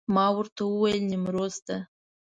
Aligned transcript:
ما 0.13 0.25
ورته 0.37 0.61
وویل 0.65 0.99
نیمروز 1.11 1.55
ته. 1.65 1.75